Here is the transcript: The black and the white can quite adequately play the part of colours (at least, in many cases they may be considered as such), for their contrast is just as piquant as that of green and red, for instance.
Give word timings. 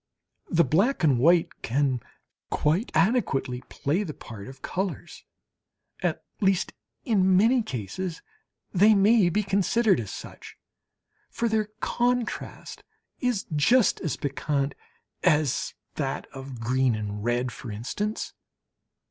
The 0.49 0.63
black 0.63 1.03
and 1.03 1.17
the 1.17 1.21
white 1.21 1.61
can 1.61 1.99
quite 2.49 2.91
adequately 2.95 3.61
play 3.69 4.01
the 4.01 4.15
part 4.15 4.47
of 4.47 4.63
colours 4.63 5.25
(at 6.01 6.23
least, 6.39 6.73
in 7.05 7.37
many 7.37 7.61
cases 7.61 8.23
they 8.73 8.95
may 8.95 9.29
be 9.29 9.43
considered 9.43 9.99
as 9.99 10.09
such), 10.09 10.57
for 11.29 11.47
their 11.47 11.65
contrast 11.81 12.83
is 13.19 13.45
just 13.55 13.99
as 14.01 14.17
piquant 14.17 14.73
as 15.21 15.75
that 15.93 16.25
of 16.33 16.59
green 16.59 16.95
and 16.95 17.23
red, 17.23 17.51
for 17.51 17.69
instance. 17.71 18.33